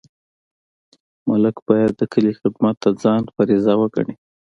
[1.29, 4.15] ملک باید د کلي خدمت د ځان فریضه وګڼي.